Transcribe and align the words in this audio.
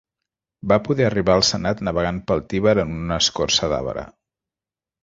Va 0.71 0.77
poder 0.87 1.05
arribar 1.09 1.35
al 1.41 1.45
senat 1.51 1.85
navegant 1.89 2.23
pel 2.33 2.43
Tíber 2.55 2.77
en 2.87 2.99
una 3.05 3.21
escorça 3.27 3.73
d'arbre. 3.75 4.11